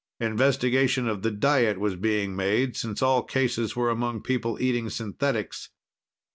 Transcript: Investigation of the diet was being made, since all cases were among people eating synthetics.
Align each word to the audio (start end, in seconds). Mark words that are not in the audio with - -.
Investigation 0.19 1.07
of 1.07 1.21
the 1.21 1.29
diet 1.29 1.79
was 1.79 1.95
being 1.95 2.35
made, 2.35 2.75
since 2.75 3.03
all 3.03 3.21
cases 3.21 3.75
were 3.75 3.91
among 3.91 4.23
people 4.23 4.57
eating 4.59 4.89
synthetics. 4.89 5.69